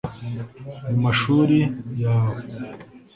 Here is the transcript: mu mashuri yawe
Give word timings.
mu 0.89 0.97
mashuri 1.03 1.57
yawe 2.01 2.35